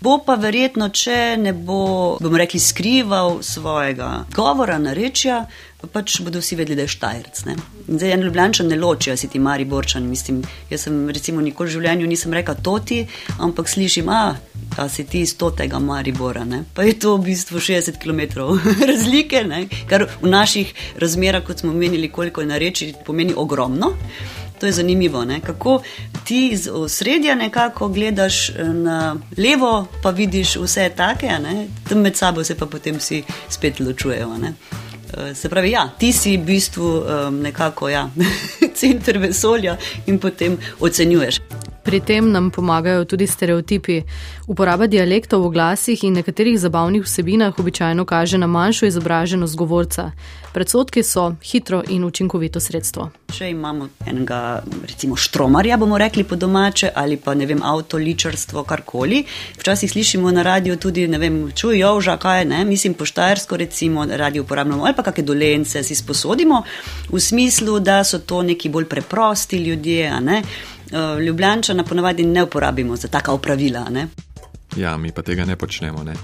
bo 0.00 0.18
pa 0.24 0.34
verjetno, 0.40 0.88
če 0.88 1.36
ne 1.40 1.52
bo, 1.52 2.16
bomo 2.20 2.38
rekli, 2.40 2.60
skrival 2.60 3.40
svojega 3.42 4.26
govora, 4.34 4.78
narečja, 4.78 5.44
pač 5.88 6.18
bodo 6.20 6.40
vsi 6.40 6.56
vedeli, 6.58 6.76
da 6.76 6.84
je 6.84 6.92
štajerc. 6.92 7.42
Ne? 7.48 7.56
In 7.88 7.98
Zdaj 7.98 8.12
en 8.12 8.24
ljubljančan 8.26 8.68
ne 8.68 8.76
loči, 8.76 9.10
a 9.10 9.16
si 9.16 9.28
ti 9.28 9.38
mari 9.38 9.64
borčan. 9.64 10.08
Mislim, 10.08 10.42
jaz 10.70 10.86
sem 10.86 11.08
recimo 11.08 11.40
nikoli 11.40 11.70
v 11.70 11.78
življenju 11.78 12.08
nisem 12.10 12.34
rekel 12.36 12.60
toti, 12.62 13.00
ampak 13.40 13.68
slišim, 13.68 14.08
a, 14.08 14.36
a 14.76 14.88
si 14.88 15.06
ti 15.08 15.24
iz 15.24 15.34
totega 15.40 15.80
Maribora. 15.80 16.44
Ne? 16.44 16.64
Pa 16.74 16.84
je 16.84 16.98
to 17.00 17.16
v 17.16 17.30
bistvu 17.30 17.60
60 17.60 18.00
km 18.02 18.52
razlike, 18.92 19.44
ne? 19.48 19.66
kar 19.88 20.06
v 20.20 20.28
naših 20.28 20.74
razmerah, 21.00 21.44
kot 21.46 21.64
smo 21.64 21.72
menili, 21.72 22.12
koliko 22.12 22.44
je 22.44 22.52
nareči, 22.52 22.92
pomeni 23.06 23.34
ogromno. 23.36 23.94
To 24.60 24.66
je 24.66 24.72
zanimivo, 24.72 25.24
ne? 25.24 25.40
kako 25.40 25.82
ti 26.24 26.48
iz 26.52 26.68
osredja 26.72 27.34
nekako 27.34 27.88
gledaš 27.88 28.48
eh, 28.50 28.64
na 28.64 29.16
levo, 29.36 29.86
pa 30.02 30.10
vidiš 30.10 30.56
vse 30.56 30.90
take, 30.96 31.26
ne? 31.26 31.66
tam 31.88 31.98
med 31.98 32.16
sabo 32.16 32.44
se 32.44 32.54
pa 32.54 32.66
potem 32.66 32.96
vsi 32.96 33.22
spet 33.48 33.80
ločujejo. 33.80 34.38
ne. 34.38 34.52
Eh, 35.16 35.34
Se 35.34 35.48
pravi, 35.48 35.70
ja, 35.70 35.88
ti 35.98 36.12
si 36.12 36.36
v 36.36 36.44
bistvu 36.44 36.86
um, 36.86 37.40
nekako 37.40 37.88
ja, 37.88 38.10
center 38.80 39.18
vesolja 39.18 39.76
in 40.06 40.18
potem 40.18 40.58
ocenjuješ. 40.80 41.40
Pri 41.84 42.00
tem 42.00 42.32
nam 42.32 42.50
pomagajo 42.50 43.04
tudi 43.04 43.26
stereotipi. 43.26 44.02
Uporaba 44.46 44.86
dialektov 44.86 45.46
v 45.46 45.52
glasih 45.54 46.04
in 46.04 46.18
nekaterih 46.20 46.58
zabavnih 46.60 47.02
vsebinah 47.02 47.58
običajno 47.58 48.04
kaže 48.04 48.38
na 48.38 48.46
manjšo 48.46 48.86
izobraženost 48.86 49.56
govorca. 49.56 50.10
Predsotki 50.52 51.02
so 51.02 51.34
hitro 51.42 51.82
in 51.88 52.04
učinkovito 52.04 52.60
sredstvo. 52.60 53.10
Če 53.32 53.50
imamo 53.50 53.86
enega, 54.06 54.62
recimo, 54.82 55.16
štromarja, 55.16 55.76
bomo 55.78 55.98
rekli 55.98 56.24
po 56.24 56.36
domače, 56.36 56.90
ali 56.94 57.16
pa 57.16 57.34
ne 57.34 57.46
vem, 57.46 57.62
avto, 57.62 57.96
ličarstvo, 57.96 58.64
karkoli. 58.66 59.22
Včasih 59.58 59.90
slišimo 59.90 60.30
na 60.30 60.42
radiju 60.42 60.76
tudi, 60.76 61.06
ne 61.08 61.18
vem, 61.22 61.38
čuj, 61.54 61.78
joža, 61.78 62.16
kaj 62.18 62.44
ne, 62.50 62.64
mislim, 62.64 62.94
poštarsko, 62.98 63.56
recimo, 63.56 64.04
radio 64.10 64.42
uporabljamo, 64.42 64.84
ali 64.84 64.96
pa 64.96 65.06
kakšne 65.06 65.24
dolence 65.24 65.84
si 65.86 65.94
sposodimo, 65.94 66.64
v 67.08 67.20
smislu, 67.20 67.78
da 67.78 68.02
so 68.04 68.18
to 68.18 68.42
neki 68.42 68.68
bolj 68.68 68.90
preprosti 68.90 69.62
ljudje, 69.62 70.10
a 70.10 70.20
ne. 70.20 70.42
Eh, 70.92 71.20
Ljubljančana 71.20 71.84
ponavadi 71.84 72.26
ne 72.26 72.42
uporabimo 72.42 72.96
za 72.96 73.08
taka 73.08 73.32
opravila, 73.32 73.84
a 73.86 73.90
ne. 73.90 74.08
Ja, 74.76 74.96
mi 74.96 75.12
pa 75.12 75.22
tega 75.22 75.44
ne 75.44 75.56
počnemo. 75.56 76.02
Ne? 76.04 76.14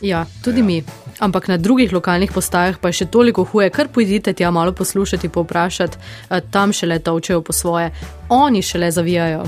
Ja, 0.00 0.26
tudi 0.44 0.60
ja. 0.60 0.64
mi. 0.64 0.82
Ampak 1.18 1.48
na 1.48 1.56
drugih 1.56 1.92
lokalnih 1.92 2.32
postajah 2.32 2.78
pa 2.80 2.88
je 2.88 2.92
še 2.92 3.06
toliko 3.06 3.44
huje, 3.44 3.70
kar 3.70 3.88
pojdite 3.88 4.32
tja 4.32 4.50
malo 4.50 4.72
poslušati, 4.72 5.28
povprašati, 5.28 5.98
eh, 6.30 6.40
tam 6.50 6.72
šele 6.72 6.98
tovčejo 6.98 7.42
po 7.42 7.52
svoje, 7.52 7.90
oni 8.28 8.62
šele 8.62 8.90
zavijajo. 8.90 9.44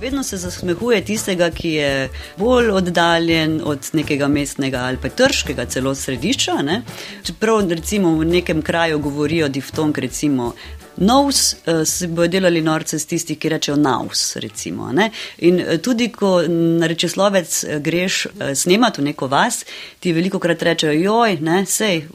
Vedno 0.00 0.22
se 0.22 0.36
zasmehuje 0.36 1.04
tistega, 1.04 1.50
ki 1.50 1.70
je 1.70 2.08
bolj 2.36 2.70
oddaljen 2.70 3.60
od 3.64 3.90
nekega 3.92 4.28
mestnega 4.28 4.78
ali 4.78 4.98
pa 5.02 5.08
trškega 5.08 5.64
celo 5.66 5.94
središča. 5.94 6.52
Ne? 6.62 6.82
Čeprav 7.24 7.70
recimo 7.70 8.10
v 8.18 8.24
nekem 8.24 8.62
kraju 8.62 8.98
govorijo 8.98 9.48
diftong, 9.48 9.98
recimo. 9.98 10.52
Novs 10.96 11.52
uh, 11.52 11.84
se 11.84 12.08
bodo 12.08 12.28
delali 12.28 12.60
norce 12.60 12.98
z 12.98 13.06
tisti, 13.06 13.36
ki 13.36 13.48
rečejo 13.48 13.76
naus. 13.76 14.36
Recimo, 14.36 14.92
ne? 14.92 15.10
In 15.38 15.60
uh, 15.60 15.76
tudi, 15.80 16.08
ko 16.08 16.42
na 16.48 16.86
rečeslovec 16.86 17.64
uh, 17.64 17.78
greš 17.80 18.26
snemati 18.54 19.00
v 19.00 19.04
neko 19.04 19.26
vas, 19.28 19.64
ti 20.00 20.12
veliko 20.12 20.38
krat 20.38 20.62
rečejo, 20.62 20.92
joj, 20.92 21.40
ne, 21.40 21.66
sej. 21.66 22.06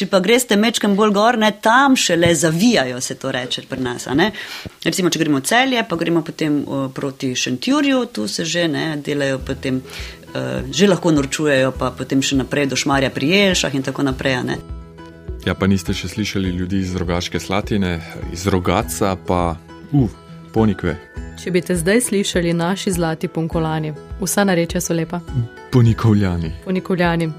Če 0.00 0.06
pa 0.08 0.16
greste 0.24 0.56
mečkem 0.56 0.94
bolj 0.96 1.10
gor, 1.12 1.36
ne, 1.36 1.50
tam 1.60 1.92
šele 1.92 2.30
zavijajo, 2.34 3.02
se 3.04 3.18
to 3.20 3.28
reče 3.36 3.66
pri 3.68 3.82
nas. 3.84 4.06
Recimo, 4.84 5.10
če 5.12 5.20
gremo 5.20 5.42
celje, 5.44 5.82
pa 5.84 5.98
gremo 6.00 6.22
potem 6.24 6.56
uh, 6.62 6.86
proti 6.94 7.34
Šentjurju, 7.36 8.06
tu 8.08 8.24
se 8.28 8.46
že 8.48 8.64
ne, 8.68 8.96
delajo 9.04 9.42
potem, 9.44 9.82
uh, 9.84 10.64
že 10.72 10.88
lahko 10.88 11.12
norčujejo, 11.12 11.74
pa 11.76 11.92
potem 11.92 12.24
še 12.24 12.40
naprej 12.40 12.70
do 12.72 12.80
Šmarja 12.80 13.12
pri 13.12 13.28
Jelšah 13.34 13.76
in 13.76 13.84
tako 13.84 14.08
naprej. 14.08 14.40
Ne. 14.48 14.58
Ja, 15.44 15.52
pa 15.52 15.68
niste 15.68 15.92
še 15.92 16.08
slišali 16.08 16.56
ljudi 16.56 16.80
iz 16.80 16.96
rogaške 16.96 17.36
slatine, 17.36 17.98
iz 18.32 18.48
rogaca 18.48 19.18
pa, 19.20 19.58
uf, 19.92 20.16
ponikve. 20.56 20.96
Če 21.44 21.52
bi 21.52 21.60
te 21.60 21.76
zdaj 21.76 22.06
slišali 22.08 22.56
naši 22.56 22.96
zlati 22.96 23.28
punkolani, 23.28 23.92
vsa 24.24 24.48
narečja 24.48 24.80
so 24.80 24.96
lepa. 24.96 25.20
Ponikovljani. 25.72 26.52
Ponikovljani. 26.64 27.30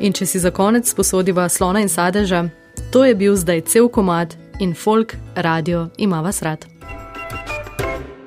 In 0.00 0.12
če 0.12 0.26
si 0.26 0.38
za 0.38 0.50
konec 0.50 0.90
sposodiva 0.90 1.48
slona 1.48 1.80
in 1.80 1.88
sadeža, 1.88 2.44
to 2.92 3.04
je 3.04 3.14
bil 3.14 3.36
zdaj 3.36 3.60
cel 3.60 3.88
komad 3.88 4.36
in 4.60 4.74
folk 4.74 5.16
radio 5.34 5.88
ima 5.98 6.20
vas 6.20 6.42
rad. 6.42 6.79